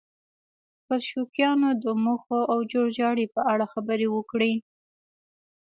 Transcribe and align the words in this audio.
د 0.03 0.79
بلشویکانو 0.87 1.69
د 1.83 1.85
موخو 2.03 2.39
او 2.51 2.59
جوړجاړي 2.71 3.25
په 3.35 3.41
اړه 3.51 3.65
خبرې 3.73 4.07
وکړي. 4.15 4.53